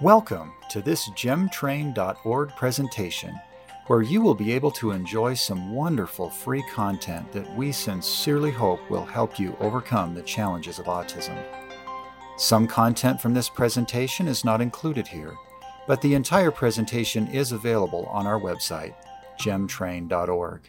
[0.00, 3.38] Welcome to this gemtrain.org presentation,
[3.86, 8.80] where you will be able to enjoy some wonderful free content that we sincerely hope
[8.88, 11.36] will help you overcome the challenges of autism.
[12.38, 15.34] Some content from this presentation is not included here,
[15.86, 18.94] but the entire presentation is available on our website,
[19.38, 20.62] gemtrain.org.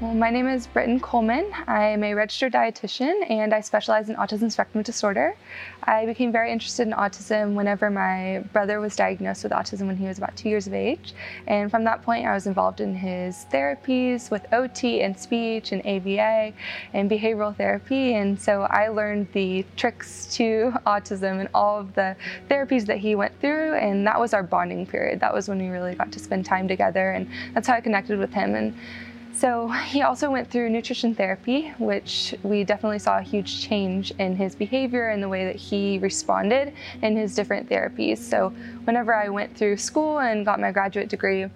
[0.00, 1.52] Well, my name is Brittyn Coleman.
[1.66, 5.36] I'm a registered dietitian and I specialize in autism spectrum disorder.
[5.82, 10.06] I became very interested in autism whenever my brother was diagnosed with autism when he
[10.06, 11.14] was about two years of age.
[11.48, 15.84] And from that point, I was involved in his therapies with OT and speech and
[15.84, 16.52] ABA
[16.92, 18.14] and behavioral therapy.
[18.14, 22.14] And so I learned the tricks to autism and all of the
[22.48, 23.74] therapies that he went through.
[23.74, 25.18] And that was our bonding period.
[25.18, 27.10] That was when we really got to spend time together.
[27.10, 28.54] And that's how I connected with him.
[28.54, 28.78] And
[29.38, 34.34] so he also went through nutrition therapy, which we definitely saw a huge change in
[34.34, 38.18] his behavior and the way that he responded in his different therapies.
[38.18, 38.52] So
[38.84, 41.46] whenever I went through school and got my graduate degree,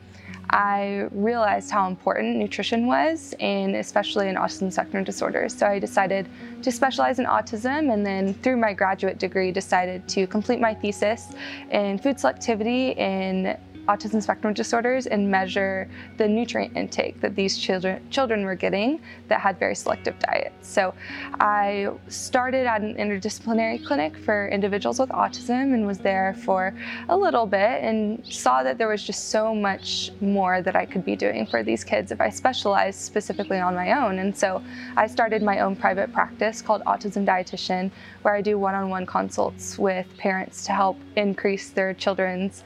[0.50, 5.56] I realized how important nutrition was, and especially in autism spectrum disorders.
[5.56, 6.28] So I decided
[6.62, 11.30] to specialize in autism, and then through my graduate degree, decided to complete my thesis
[11.70, 13.56] in food selectivity in
[13.88, 19.40] autism spectrum disorders and measure the nutrient intake that these children children were getting that
[19.40, 20.68] had very selective diets.
[20.68, 20.94] So
[21.40, 26.74] I started at an interdisciplinary clinic for individuals with autism and was there for
[27.08, 31.04] a little bit and saw that there was just so much more that I could
[31.04, 34.20] be doing for these kids if I specialized specifically on my own.
[34.20, 34.62] And so
[34.96, 37.90] I started my own private practice called Autism Dietitian
[38.22, 42.62] where I do one-on-one consults with parents to help increase their children's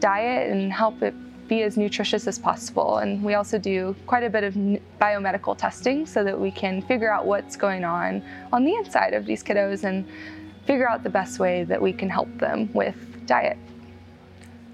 [0.00, 1.14] diet and help it
[1.48, 2.98] be as nutritious as possible.
[2.98, 4.54] And we also do quite a bit of
[5.00, 8.22] biomedical testing so that we can figure out what's going on
[8.52, 10.06] on the inside of these kiddos and
[10.66, 13.58] figure out the best way that we can help them with diet.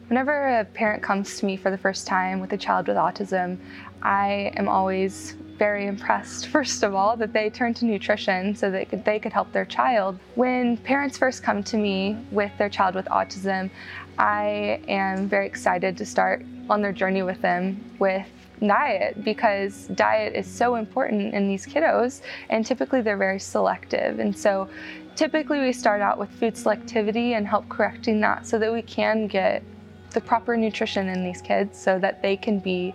[0.08, 3.58] Whenever a parent comes to me for the first time with a child with autism,
[4.02, 9.04] I am always very impressed, first of all, that they turn to nutrition so that
[9.04, 10.19] they could help their child.
[10.34, 13.70] When parents first come to me with their child with autism,
[14.18, 18.26] I am very excited to start on their journey with them with
[18.60, 24.20] diet because diet is so important in these kiddos and typically they're very selective.
[24.20, 24.68] And so
[25.16, 29.26] typically we start out with food selectivity and help correcting that so that we can
[29.26, 29.62] get
[30.10, 32.94] the proper nutrition in these kids so that they can be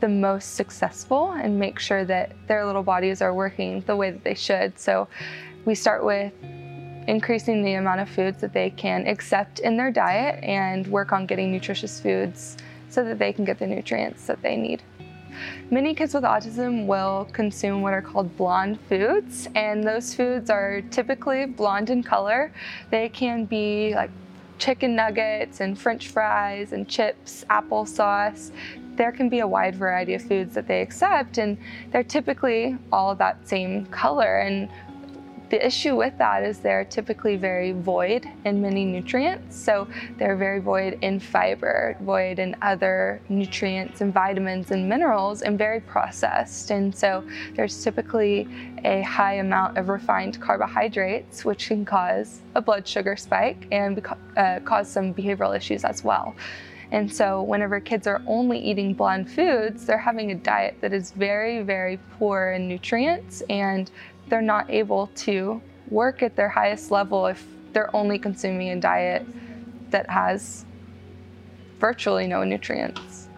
[0.00, 4.24] the most successful and make sure that their little bodies are working the way that
[4.24, 4.78] they should.
[4.78, 5.08] So
[5.64, 6.32] we start with
[7.10, 11.26] increasing the amount of foods that they can accept in their diet and work on
[11.26, 12.56] getting nutritious foods
[12.88, 14.80] so that they can get the nutrients that they need.
[15.70, 20.82] Many kids with autism will consume what are called blonde foods, and those foods are
[20.90, 22.52] typically blonde in color.
[22.90, 24.10] They can be like
[24.58, 28.52] chicken nuggets and french fries and chips, applesauce.
[28.94, 31.58] There can be a wide variety of foods that they accept, and
[31.90, 34.38] they're typically all that same color.
[34.38, 34.68] And
[35.50, 39.56] the issue with that is they're typically very void in many nutrients.
[39.56, 45.58] So they're very void in fiber, void in other nutrients and vitamins and minerals, and
[45.58, 46.70] very processed.
[46.70, 47.24] And so
[47.54, 48.48] there's typically
[48.84, 54.06] a high amount of refined carbohydrates, which can cause a blood sugar spike and
[54.36, 56.34] uh, cause some behavioral issues as well.
[56.92, 61.12] And so, whenever kids are only eating bland foods, they're having a diet that is
[61.12, 63.90] very, very poor in nutrients and
[64.30, 69.26] they're not able to work at their highest level if they're only consuming a diet
[69.90, 70.64] that has
[71.78, 73.28] virtually no nutrients.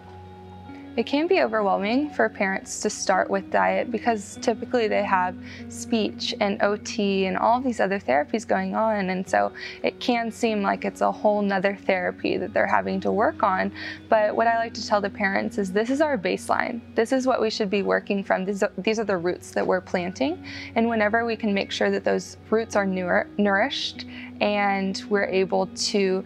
[0.94, 5.34] It can be overwhelming for parents to start with diet because typically they have
[5.70, 9.08] speech and OT and all these other therapies going on.
[9.08, 9.52] And so
[9.82, 13.72] it can seem like it's a whole nother therapy that they're having to work on.
[14.10, 16.82] But what I like to tell the parents is this is our baseline.
[16.94, 18.44] This is what we should be working from.
[18.44, 20.44] These are, the roots that we're planting.
[20.74, 24.04] And whenever we can make sure that those roots are nour- nourished
[24.42, 26.22] and we're able to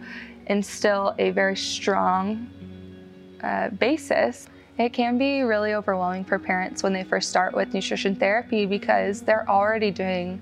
[0.47, 2.49] instill a very strong
[3.41, 8.15] uh, basis, it can be really overwhelming for parents when they first start with nutrition
[8.15, 10.39] therapy because they're already doing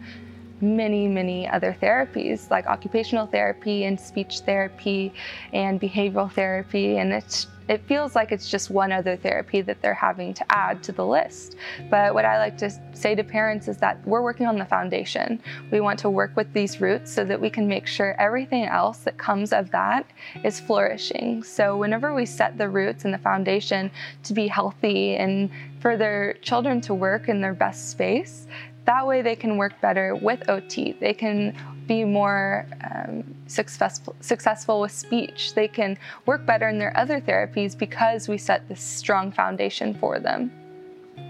[0.62, 5.14] many, many other therapies like occupational therapy and speech therapy
[5.54, 6.98] and behavioral therapy.
[6.98, 10.84] And it's it feels like it's just one other therapy that they're having to add
[10.84, 11.56] to the list.
[11.90, 15.42] But what I like to say to parents is that we're working on the foundation.
[15.72, 19.00] We want to work with these roots so that we can make sure everything else
[19.00, 20.06] that comes of that
[20.44, 21.44] is flourishing.
[21.44, 23.92] So whenever we set the roots and the foundation
[24.24, 28.48] to be healthy and for their children to work in their best space,
[28.86, 30.94] that way they can work better with OT.
[30.94, 31.56] They can
[31.88, 35.54] be more um, successful, successful with speech.
[35.54, 40.20] They can work better in their other therapies because we set this strong foundation for
[40.20, 40.52] them.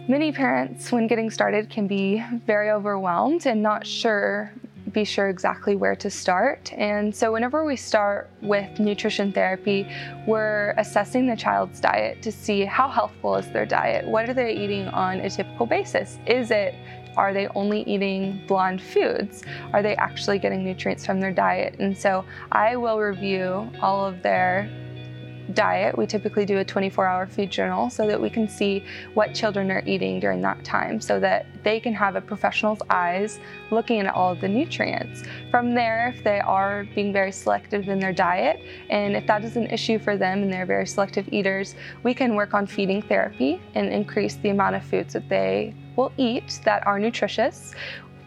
[0.08, 4.52] Many parents, when getting started, can be very overwhelmed and not sure
[4.96, 6.72] be sure exactly where to start.
[6.74, 9.88] And so, whenever we start with nutrition therapy,
[10.26, 14.08] we're assessing the child's diet to see how healthful is their diet.
[14.08, 16.18] What are they eating on a typical basis?
[16.26, 16.76] Is it
[17.18, 19.44] are they only eating blonde foods?
[19.74, 21.76] Are they actually getting nutrients from their diet?
[21.80, 24.70] And so I will review all of their
[25.54, 25.98] diet.
[25.98, 28.84] We typically do a 24 hour food journal so that we can see
[29.14, 33.40] what children are eating during that time so that they can have a professional's eyes
[33.72, 35.24] looking at all of the nutrients.
[35.52, 38.60] From there, if they are being very selective in their diet,
[38.90, 42.36] and if that is an issue for them and they're very selective eaters, we can
[42.36, 46.86] work on feeding therapy and increase the amount of foods that they will eat that
[46.86, 47.74] are nutritious.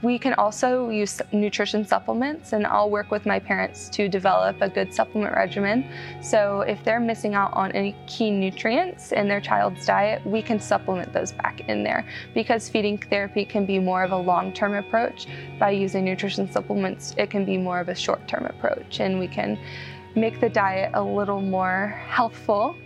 [0.00, 4.68] We can also use nutrition supplements, and I'll work with my parents to develop a
[4.68, 5.90] good supplement regimen.
[6.22, 10.60] So, if they're missing out on any key nutrients in their child's diet, we can
[10.60, 14.74] supplement those back in there because feeding therapy can be more of a long term
[14.74, 15.26] approach.
[15.58, 19.26] By using nutrition supplements, it can be more of a short term approach, and we
[19.26, 19.58] can
[20.14, 22.76] make the diet a little more healthful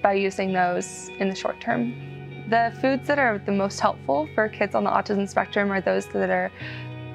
[0.00, 2.11] by using those in the short term.
[2.52, 6.04] The foods that are the most helpful for kids on the autism spectrum are those
[6.08, 6.52] that are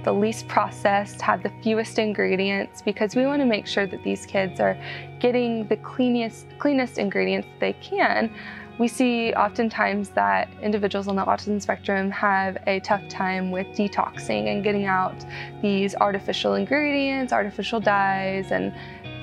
[0.03, 4.25] the least processed, have the fewest ingredients, because we want to make sure that these
[4.25, 4.75] kids are
[5.19, 8.33] getting the cleanest, cleanest ingredients they can.
[8.79, 14.51] We see oftentimes that individuals on the autism spectrum have a tough time with detoxing
[14.51, 15.23] and getting out
[15.61, 18.73] these artificial ingredients, artificial dyes, and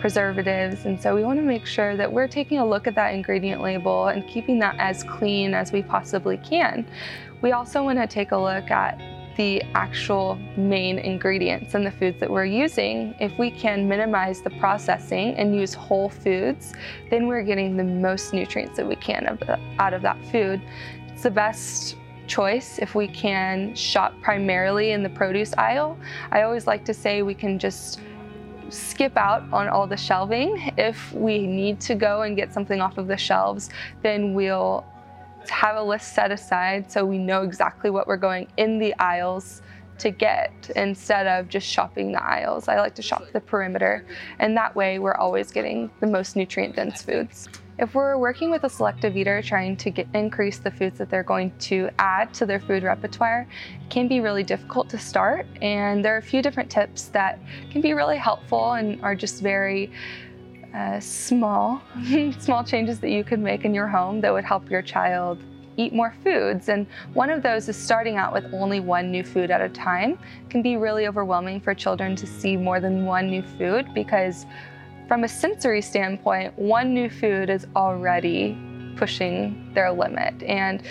[0.05, 0.85] preservatives.
[0.85, 3.63] And so we want to make sure that we're taking a look at that ingredient
[3.63, 6.87] label and keeping that as clean as we possibly can.
[7.41, 9.01] We also want to take a look at
[9.39, 13.15] the actual main ingredients in the foods that we're using.
[13.19, 16.75] If we can minimize the processing and use whole foods,
[17.09, 19.39] then we're getting the most nutrients that we can
[19.79, 20.61] out of that food.
[21.09, 21.97] It's the best
[22.27, 25.99] choice if we can shop primarily in the produce aisle.
[26.31, 28.01] I always like to say we can just
[28.71, 30.73] skip out on all the shelving.
[30.77, 33.71] If we need to go and get something off of the shelves,
[34.03, 34.85] then we'll
[35.51, 39.63] have a list set aside so we know exactly what we're going in the aisles
[39.99, 42.69] to get instead of just shopping the aisles.
[42.69, 44.05] I like to shop the perimeter,
[44.39, 47.49] and that way we're always getting the most nutrient dense foods.
[47.77, 51.25] If we're working with a selective eater trying to get, increase the foods that they're
[51.25, 53.49] going to add to their food repertoire,
[53.81, 55.47] it can be really difficult to start.
[55.61, 57.41] And there are a few different tips that
[57.73, 59.91] can be really helpful and are just very
[60.73, 61.83] uh, small,
[62.39, 65.43] small changes that you could make in your home that would help your child
[65.77, 66.69] eat more foods.
[66.69, 70.13] And one of those is starting out with only one new food at a time.
[70.13, 74.47] It can be really overwhelming for children to see more than one new food because
[75.09, 78.57] from a sensory standpoint, one new food is already
[78.97, 80.43] pushing their limit.
[80.43, 80.83] And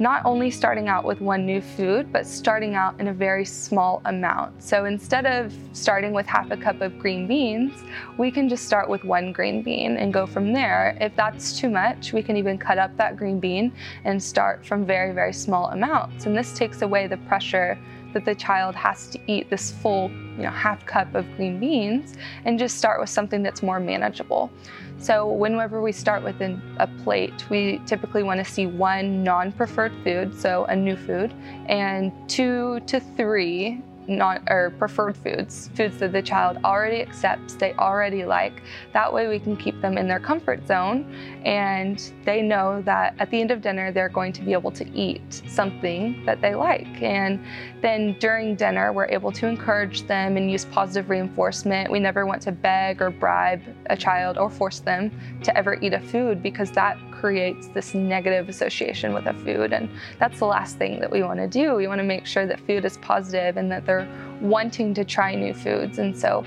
[0.00, 4.00] not only starting out with one new food, but starting out in a very small
[4.06, 4.62] amount.
[4.62, 7.82] So instead of starting with half a cup of green beans,
[8.16, 10.96] we can just start with one green bean and go from there.
[11.02, 13.72] If that's too much, we can even cut up that green bean
[14.04, 16.24] and start from very, very small amounts.
[16.24, 17.78] And this takes away the pressure
[18.12, 22.14] that the child has to eat this full, you know, half cup of green beans
[22.44, 24.50] and just start with something that's more manageable.
[24.98, 30.38] So whenever we start with a plate, we typically want to see one non-preferred food,
[30.38, 31.32] so a new food,
[31.66, 38.24] and two to three or preferred foods, foods that the child already accepts, they already
[38.24, 38.62] like.
[38.92, 41.14] That way we can keep them in their comfort zone
[41.44, 44.88] and they know that at the end of dinner they're going to be able to
[44.90, 47.02] eat something that they like.
[47.02, 47.44] And
[47.82, 51.90] then during dinner we're able to encourage them and use positive reinforcement.
[51.90, 55.10] We never want to beg or bribe a child or force them
[55.44, 59.72] to ever eat a food because that creates this negative association with a food.
[59.72, 61.74] And that's the last thing that we want to do.
[61.74, 64.08] We want to make sure that food is positive and that they're
[64.40, 65.98] wanting to try new foods.
[65.98, 66.44] And so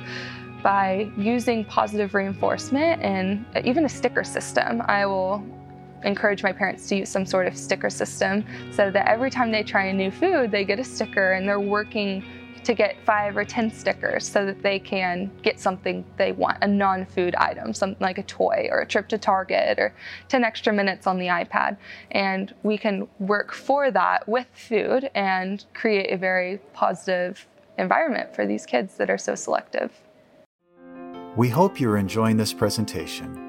[0.63, 5.45] by using positive reinforcement and even a sticker system, I will
[6.03, 9.63] encourage my parents to use some sort of sticker system so that every time they
[9.63, 12.23] try a new food, they get a sticker and they're working
[12.63, 16.67] to get five or 10 stickers so that they can get something they want, a
[16.67, 19.93] non food item, something like a toy or a trip to Target or
[20.29, 21.77] 10 extra minutes on the iPad.
[22.11, 28.45] And we can work for that with food and create a very positive environment for
[28.45, 29.91] these kids that are so selective.
[31.35, 33.39] We hope you're enjoying this presentation.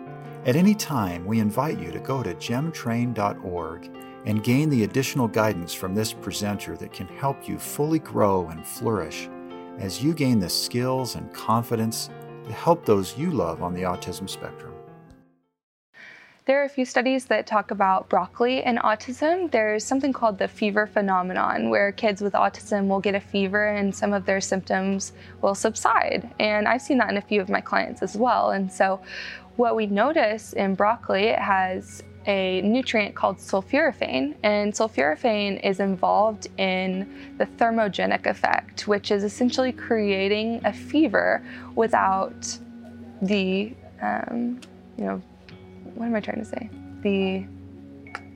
[0.47, 3.91] At any time, we invite you to go to gemtrain.org
[4.25, 8.67] and gain the additional guidance from this presenter that can help you fully grow and
[8.67, 9.29] flourish
[9.79, 12.11] as you gain the skills and confidence
[12.47, 14.73] to help those you love on the autism spectrum.
[16.47, 19.51] There are a few studies that talk about broccoli and autism.
[19.51, 23.95] There's something called the fever phenomenon, where kids with autism will get a fever and
[23.95, 26.31] some of their symptoms will subside.
[26.39, 28.51] And I've seen that in a few of my clients as well.
[28.51, 29.01] And so,
[29.57, 36.49] what we notice in broccoli, it has a nutrient called sulforaphane, and sulforaphane is involved
[36.59, 42.59] in the thermogenic effect, which is essentially creating a fever without
[43.23, 44.61] the, um,
[44.97, 45.23] you know,
[45.95, 46.71] what am I trying to say?
[47.03, 47.47] The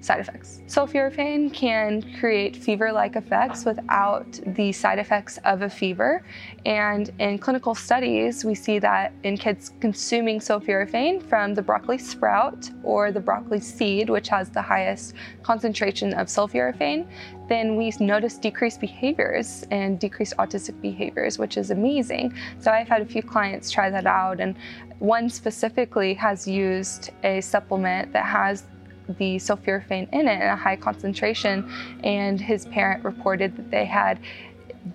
[0.09, 0.51] side effects.
[0.67, 6.25] Sulforaphane can create fever-like effects without the side effects of a fever.
[6.65, 12.61] And in clinical studies, we see that in kids consuming sulforaphane from the broccoli sprout
[12.83, 17.07] or the broccoli seed, which has the highest concentration of sulforaphane,
[17.49, 22.27] then we notice decreased behaviors and decreased autistic behaviors, which is amazing.
[22.63, 24.55] So I've had a few clients try that out, and
[24.99, 28.65] one specifically has used a supplement that has
[29.09, 31.71] the sulforaphane in it in a high concentration,
[32.05, 34.19] and his parent reported that they had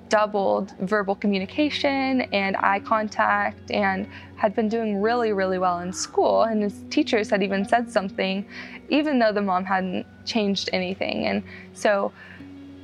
[0.09, 6.43] doubled verbal communication and eye contact and had been doing really, really well in school.
[6.43, 8.45] And his teachers had even said something,
[8.89, 11.27] even though the mom hadn't changed anything.
[11.27, 11.43] And
[11.73, 12.11] so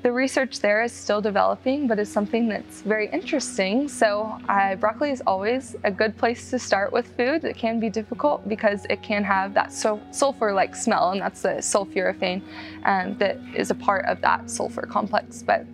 [0.02, 3.90] the research there is still developing, but is something that's very interesting.
[3.90, 7.44] So, uh, broccoli is always a good place to start with food.
[7.44, 11.56] It can be difficult because it can have that sulfur like smell, and that's the
[11.60, 12.42] sulforaphane
[12.86, 15.44] um, that is a part of that sulfur complex.
[15.44, 15.66] But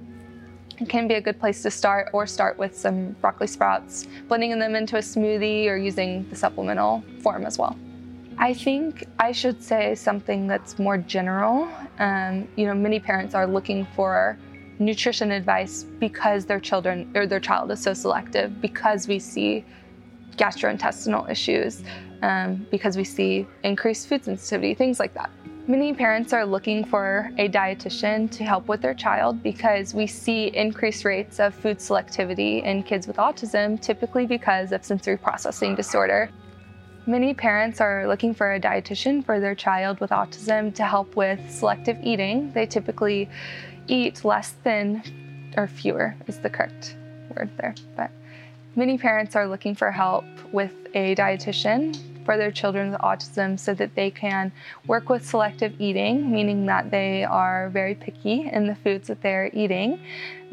[0.79, 4.57] it can be a good place to start, or start with some broccoli sprouts, blending
[4.57, 7.77] them into a smoothie, or using the supplemental form as well.
[8.37, 11.69] I think I should say something that's more general.
[11.99, 14.37] Um, you know, many parents are looking for
[14.77, 19.63] nutrition advice because their children or their child is so selective, because we see
[20.35, 21.81] gastrointestinal issues,
[22.23, 25.29] um, because we see increased food sensitivity, things like that.
[25.67, 30.47] Many parents are looking for a dietitian to help with their child because we see
[30.47, 36.29] increased rates of food selectivity in kids with autism, typically because of sensory processing disorder.
[37.07, 41.39] Many parents are looking for a dietitian for their child with autism to help with
[41.51, 42.51] selective eating.
[42.53, 43.29] They typically
[43.87, 45.03] eat less than,
[45.55, 46.95] or fewer is the correct
[47.35, 48.09] word there, but
[48.75, 51.95] many parents are looking for help with a dietitian
[52.25, 54.51] for their children with autism so that they can
[54.87, 59.51] work with selective eating, meaning that they are very picky in the foods that they're
[59.53, 59.99] eating.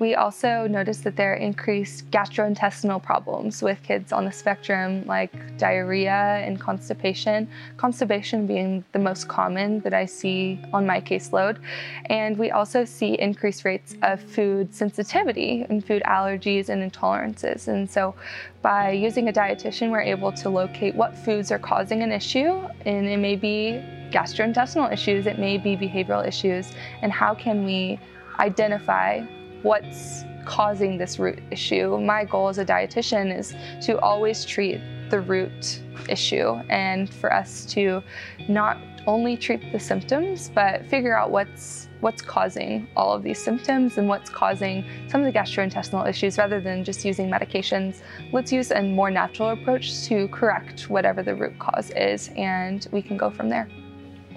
[0.03, 5.57] We also noticed that there are increased gastrointestinal problems with kids on the spectrum, like
[5.59, 7.49] diarrhea and constipation.
[7.77, 11.59] Constipation being the most common that I see on my caseload.
[12.07, 17.69] And we also see increased rates of food sensitivity and food allergies and intolerances.
[17.69, 18.17] And so
[18.61, 23.07] by using a dietitian, we're able to locate what foods are causing an issue, and
[23.07, 23.81] it may be
[24.11, 28.01] gastrointestinal issues, it may be behavioral issues, and how can we
[28.41, 29.25] identify
[29.63, 31.99] what's causing this root issue.
[31.99, 33.55] My goal as a dietitian is
[33.87, 38.03] to always treat the root issue and for us to
[38.49, 43.99] not only treat the symptoms but figure out what's what's causing all of these symptoms
[43.99, 48.03] and what's causing some of the gastrointestinal issues rather than just using medications.
[48.33, 53.03] Let's use a more natural approach to correct whatever the root cause is and we
[53.03, 53.69] can go from there.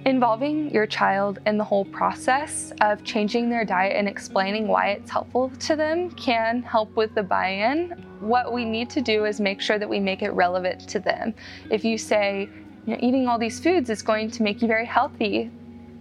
[0.06, 5.10] Involving your child in the whole process of changing their diet and explaining why it's
[5.10, 7.90] helpful to them can help with the buy in.
[8.20, 11.34] What we need to do is make sure that we make it relevant to them.
[11.72, 12.48] If you say,
[12.86, 15.50] you know, eating all these foods is going to make you very healthy,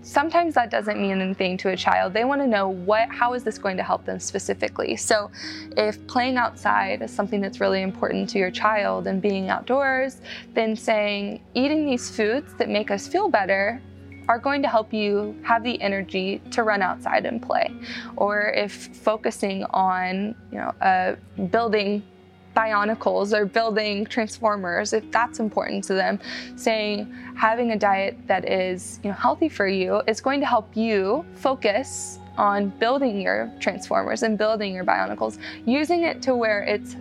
[0.02, 2.12] sometimes that doesn't mean anything to a child.
[2.12, 4.96] They want to know what how is this going to help them specifically.
[4.96, 5.30] So
[5.78, 10.20] if playing outside is something that's really important to your child and being outdoors,
[10.52, 13.80] then saying eating these foods that make us feel better
[14.28, 17.70] are going to help you have the energy to run outside and play.
[18.16, 21.16] Or if focusing on, you know, uh,
[21.46, 22.02] building
[22.56, 26.20] bionicles or building transformers, if that's important to them,
[26.56, 30.76] saying having a diet that is you know, healthy for you is going to help
[30.76, 36.96] you focus on building your transformers and building your bionicles, using it to where it's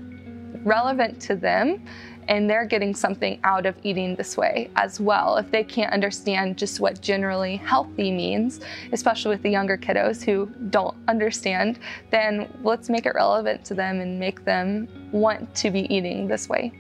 [0.64, 1.84] relevant to them
[2.28, 5.38] and they're getting something out of eating this way as well.
[5.38, 8.62] If they can't understand just what generally healthy means,
[8.92, 11.80] especially with the younger kiddos who don't understand,
[12.12, 16.50] then let's make it relevant to them and make them want to be eating this
[16.50, 16.72] way.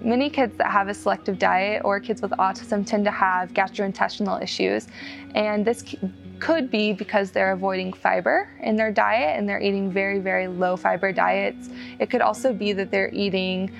[0.00, 4.42] Many kids that have a selective diet or kids with autism tend to have gastrointestinal
[4.42, 4.86] issues,
[5.34, 5.82] and this
[6.40, 10.76] could be because they're avoiding fiber in their diet and they're eating very, very low
[10.76, 11.70] fiber diets.
[11.98, 13.70] It could also be that they're eating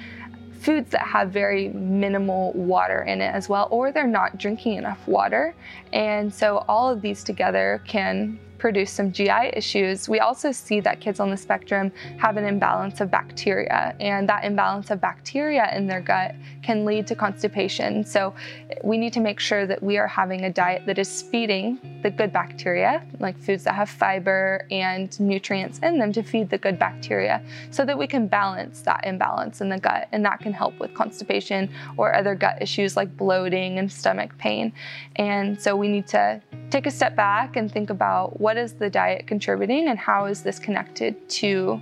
[0.65, 5.07] foods that have very minimal water in it as well, or they're not drinking enough
[5.07, 5.55] water.
[5.93, 10.09] And so all of these together can produce some GI issues.
[10.09, 14.43] We also see that kids on the spectrum have an imbalance of bacteria, and that
[14.43, 18.07] imbalance of bacteria in their gut can lead to constipation.
[18.07, 18.33] So
[18.83, 22.09] we need to make sure that we are having a diet that is feeding the
[22.11, 26.79] good bacteria, like foods that have fiber and nutrients in them to feed the good
[26.79, 30.81] bacteria, so that we can balance that imbalance in the gut, and that can help
[30.81, 31.69] with constipation
[31.99, 34.73] or other gut issues like bloating and stomach pain.
[35.17, 36.41] And so we need to
[36.71, 40.43] take a step back and think about what is the diet contributing and how is
[40.43, 41.81] this connected to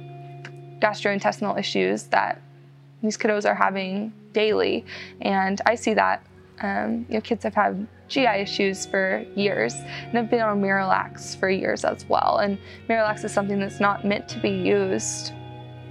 [0.80, 2.40] gastrointestinal issues that
[3.02, 4.84] these kiddos are having daily.
[5.20, 6.24] And I see that
[6.60, 11.36] um, you know, kids have had GI issues for years and have been on Miralax
[11.36, 12.38] for years as well.
[12.38, 15.32] And Miralax is something that's not meant to be used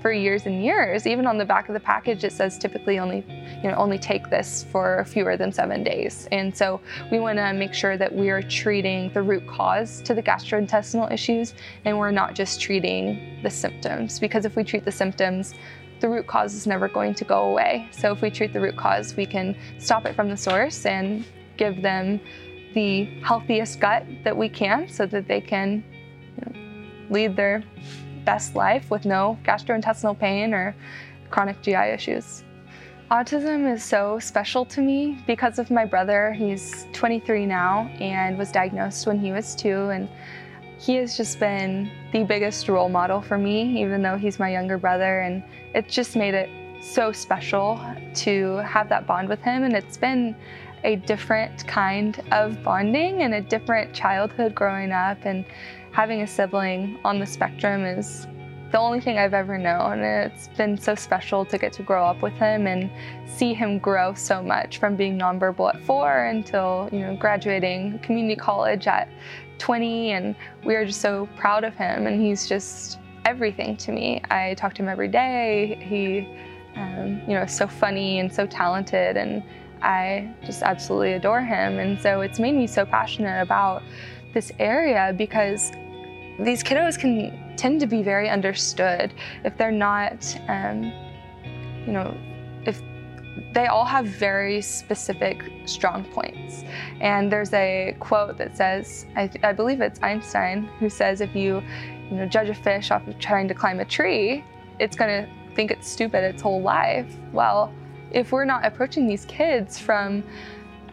[0.01, 1.05] for years and years.
[1.05, 3.23] Even on the back of the package, it says typically only,
[3.63, 6.27] you know, only take this for fewer than seven days.
[6.31, 6.81] And so
[7.11, 11.11] we want to make sure that we are treating the root cause to the gastrointestinal
[11.11, 11.53] issues,
[11.85, 14.19] and we're not just treating the symptoms.
[14.19, 15.53] Because if we treat the symptoms,
[15.99, 17.87] the root cause is never going to go away.
[17.91, 21.23] So if we treat the root cause, we can stop it from the source and
[21.57, 22.19] give them
[22.73, 25.83] the healthiest gut that we can so that they can
[26.37, 27.63] you know, lead their
[28.25, 30.75] best life with no gastrointestinal pain or
[31.29, 32.43] chronic GI issues.
[33.11, 36.31] Autism is so special to me because of my brother.
[36.31, 39.89] He's 23 now and was diagnosed when he was two.
[39.89, 40.07] And
[40.79, 44.77] he has just been the biggest role model for me, even though he's my younger
[44.77, 45.19] brother.
[45.19, 45.43] And
[45.75, 46.49] it just made it
[46.81, 47.81] so special
[48.15, 49.63] to have that bond with him.
[49.63, 50.33] And it's been
[50.85, 55.17] a different kind of bonding and a different childhood growing up.
[55.25, 55.43] And
[55.91, 58.27] having a sibling on the spectrum is
[58.71, 59.99] the only thing I've ever known.
[59.99, 62.89] It's been so special to get to grow up with him and
[63.25, 68.37] see him grow so much from being nonverbal at four until, you know, graduating community
[68.37, 69.09] college at
[69.57, 70.11] 20.
[70.11, 72.07] And we are just so proud of him.
[72.07, 74.21] And he's just everything to me.
[74.31, 75.77] I talk to him every day.
[75.81, 76.29] He,
[76.79, 79.17] um, you know, is so funny and so talented.
[79.17, 79.43] And
[79.81, 81.77] I just absolutely adore him.
[81.77, 83.83] And so it's made me so passionate about
[84.33, 85.71] this area because
[86.39, 89.13] these kiddos can tend to be very understood
[89.43, 90.85] if they're not, um,
[91.85, 92.15] you know,
[92.65, 92.81] if
[93.53, 96.63] they all have very specific strong points.
[96.99, 101.61] And there's a quote that says, I, I believe it's Einstein, who says if you,
[102.09, 104.43] you know, judge a fish off of trying to climb a tree,
[104.79, 107.13] it's going to think it's stupid its whole life.
[107.31, 107.73] Well,
[108.11, 110.23] if we're not approaching these kids from,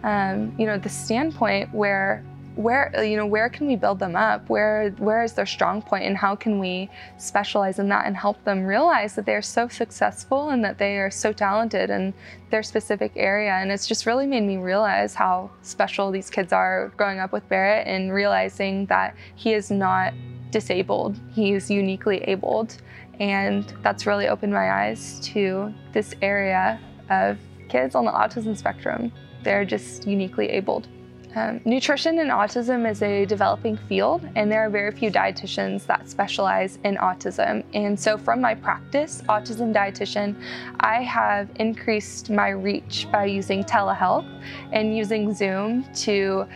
[0.04, 2.24] um, you know, the standpoint where
[2.58, 4.48] where you know where can we build them up?
[4.48, 8.42] Where where is their strong point and how can we specialize in that and help
[8.42, 12.12] them realize that they're so successful and that they are so talented in
[12.50, 13.52] their specific area?
[13.52, 17.48] And it's just really made me realize how special these kids are growing up with
[17.48, 20.12] Barrett and realizing that he is not
[20.50, 21.16] disabled.
[21.30, 22.82] He's uniquely abled.
[23.20, 29.12] And that's really opened my eyes to this area of kids on the autism spectrum.
[29.44, 30.88] They're just uniquely abled
[31.34, 36.08] um, nutrition and autism is a developing field, and there are very few dietitians that
[36.08, 37.64] specialize in autism.
[37.74, 40.34] And so, from my practice, autism dietitian,
[40.80, 44.26] I have increased my reach by using telehealth
[44.72, 46.46] and using Zoom to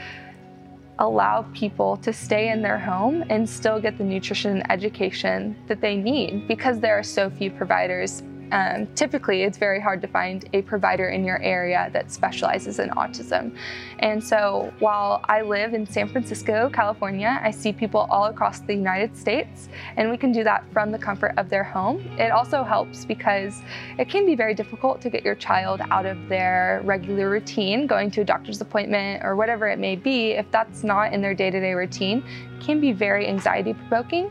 [0.98, 5.80] allow people to stay in their home and still get the nutrition and education that
[5.80, 10.48] they need because there are so few providers um, typically it's very hard to find
[10.52, 13.56] a provider in your area that specializes in autism.
[14.00, 18.74] And so while I live in San Francisco, California, I see people all across the
[18.74, 22.00] United States, and we can do that from the comfort of their home.
[22.18, 23.62] It also helps because
[23.98, 28.10] it can be very difficult to get your child out of their regular routine, going
[28.12, 30.32] to a doctor's appointment or whatever it may be.
[30.32, 32.22] If that's not in their day to day routine,
[32.60, 34.30] can be very anxiety provoking.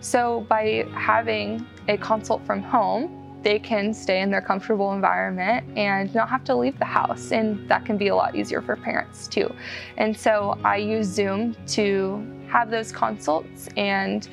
[0.00, 6.14] So by having a consult from home, they can stay in their comfortable environment and
[6.14, 7.32] not have to leave the house.
[7.32, 9.52] And that can be a lot easier for parents too.
[9.96, 14.28] And so I use Zoom to have those consults and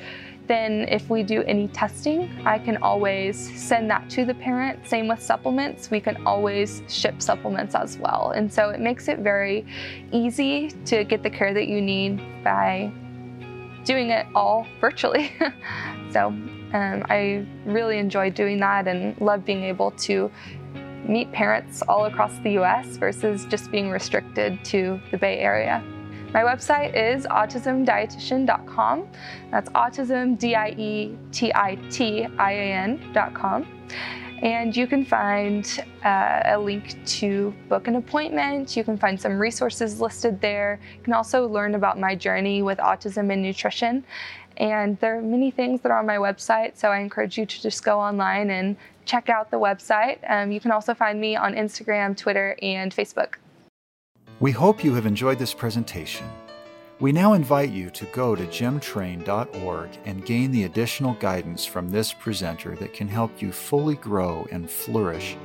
[0.50, 4.84] then if we do any testing, I can always send that to the parent.
[4.84, 8.32] Same with supplements, we can always ship supplements as well.
[8.34, 9.64] And so it makes it very
[10.10, 12.92] easy to get the care that you need by
[13.84, 15.30] doing it all virtually.
[16.12, 16.34] so
[16.72, 20.30] um, I really enjoy doing that and love being able to
[21.06, 25.82] meet parents all across the US versus just being restricted to the Bay Area.
[26.32, 29.08] My website is autismdietitian.com.
[29.50, 33.66] That's autism, D I E T I T I A N.com.
[34.42, 38.74] And you can find uh, a link to book an appointment.
[38.74, 40.80] You can find some resources listed there.
[40.96, 44.04] You can also learn about my journey with autism and nutrition.
[44.60, 47.62] And there are many things that are on my website, so I encourage you to
[47.62, 50.18] just go online and check out the website.
[50.28, 53.36] Um, you can also find me on Instagram, Twitter, and Facebook.
[54.38, 56.28] We hope you have enjoyed this presentation.
[57.00, 62.12] We now invite you to go to gemtrain.org and gain the additional guidance from this
[62.12, 65.38] presenter that can help you fully grow and flourish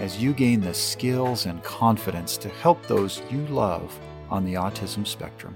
[0.00, 5.06] as you gain the skills and confidence to help those you love on the autism
[5.06, 5.54] spectrum.